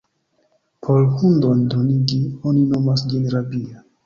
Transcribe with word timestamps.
Por 0.87 1.03
hundon 1.19 1.61
dronigi, 1.75 2.19
oni 2.53 2.65
nomas 2.73 3.05
ĝin 3.13 3.31
rabia. 3.37 3.87